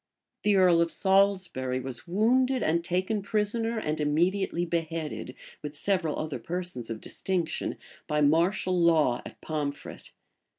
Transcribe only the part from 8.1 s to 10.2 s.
martial law at Pomfret.